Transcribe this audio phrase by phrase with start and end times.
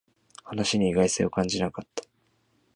[0.43, 2.03] 話に意外性を感じなかった